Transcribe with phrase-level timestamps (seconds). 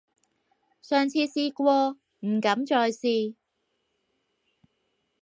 [0.81, 3.35] 上次試過，唔敢再試